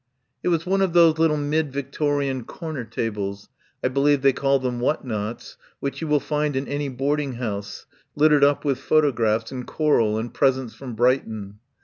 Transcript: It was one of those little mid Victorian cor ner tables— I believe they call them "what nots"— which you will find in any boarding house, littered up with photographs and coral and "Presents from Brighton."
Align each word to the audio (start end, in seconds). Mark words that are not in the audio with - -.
It 0.41 0.47
was 0.47 0.65
one 0.65 0.81
of 0.81 0.93
those 0.93 1.19
little 1.19 1.37
mid 1.37 1.71
Victorian 1.71 2.43
cor 2.43 2.73
ner 2.73 2.85
tables— 2.85 3.49
I 3.83 3.87
believe 3.87 4.23
they 4.23 4.33
call 4.33 4.57
them 4.57 4.79
"what 4.79 5.05
nots"— 5.05 5.57
which 5.79 6.01
you 6.01 6.07
will 6.07 6.19
find 6.19 6.55
in 6.55 6.67
any 6.67 6.89
boarding 6.89 7.33
house, 7.33 7.85
littered 8.15 8.43
up 8.43 8.65
with 8.65 8.79
photographs 8.79 9.51
and 9.51 9.63
coral 9.67 10.17
and 10.17 10.33
"Presents 10.33 10.73
from 10.73 10.95
Brighton." 10.95 11.59